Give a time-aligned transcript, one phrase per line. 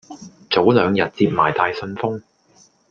[0.49, 2.23] 早兩日接埋大信封